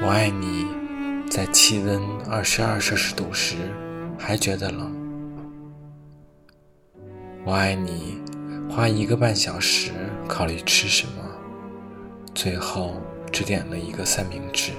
[0.00, 0.64] 我爱你，
[1.28, 3.56] 在气温二十二摄氏度时
[4.16, 4.94] 还觉得冷。
[7.44, 8.22] 我爱你，
[8.70, 9.90] 花一个半小时
[10.28, 11.24] 考虑吃什么，
[12.32, 13.02] 最后
[13.32, 14.70] 只点了一个三明治。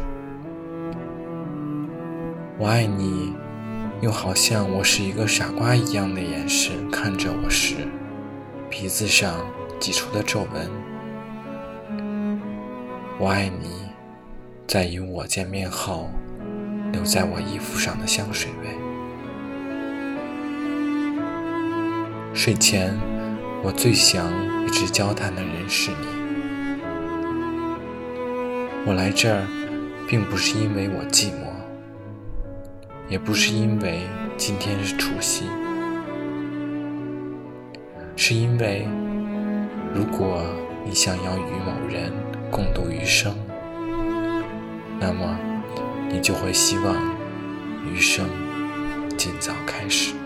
[2.58, 3.34] 我爱你，
[4.02, 7.76] 用好像我是一个傻瓜一样的眼神看着我时，
[8.70, 9.46] 鼻子上
[9.82, 10.72] 挤出的皱纹。
[13.20, 13.89] 我爱你。
[14.70, 16.12] 在与我见面后，
[16.92, 18.70] 留在我衣服上的香水味。
[22.36, 22.96] 睡前，
[23.64, 24.32] 我最想
[24.68, 26.06] 一直交谈的人是你。
[28.86, 29.42] 我来这儿，
[30.08, 31.50] 并不是因为我寂寞，
[33.10, 34.02] 也不是因为
[34.38, 35.46] 今天是除夕，
[38.16, 38.88] 是因为，
[39.96, 40.44] 如果
[40.86, 42.14] 你想要与某人
[42.52, 43.36] 共度余生。
[45.00, 45.40] 那么，
[46.12, 46.96] 你就会希望
[47.86, 48.28] 余生
[49.18, 50.19] 尽早开始。